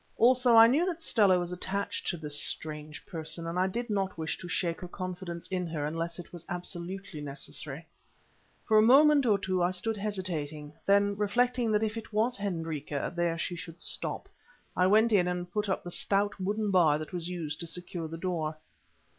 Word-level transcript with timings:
Also 0.17 0.55
I 0.55 0.65
knew 0.65 0.83
that 0.87 1.03
Stella 1.03 1.37
was 1.37 1.51
attached 1.51 2.07
to 2.07 2.17
this 2.17 2.41
strange 2.41 3.05
person, 3.05 3.45
and 3.45 3.59
I 3.59 3.67
did 3.67 3.87
not 3.87 4.17
wish 4.17 4.35
to 4.39 4.49
shake 4.49 4.81
her 4.81 4.87
confidence 4.87 5.47
in 5.49 5.67
her 5.67 5.85
unless 5.85 6.17
it 6.17 6.33
was 6.33 6.43
absolutely 6.49 7.21
necessary. 7.21 7.85
For 8.67 8.79
a 8.79 8.81
minute 8.81 9.27
or 9.27 9.37
two 9.37 9.61
I 9.61 9.69
stood 9.69 9.97
hesitating, 9.97 10.73
then, 10.87 11.15
reflecting 11.17 11.71
that 11.73 11.83
if 11.83 11.97
it 11.97 12.11
was 12.11 12.35
Hendrika, 12.35 13.13
there 13.15 13.37
she 13.37 13.55
should 13.55 13.79
stop, 13.79 14.27
I 14.75 14.87
went 14.87 15.13
in 15.13 15.27
and 15.27 15.51
put 15.51 15.69
up 15.69 15.83
the 15.83 15.91
stout 15.91 16.39
wooden 16.39 16.71
bar 16.71 16.97
that 16.97 17.13
was 17.13 17.29
used 17.29 17.59
to 17.59 17.67
secure 17.67 18.07
the 18.07 18.17
door. 18.17 18.57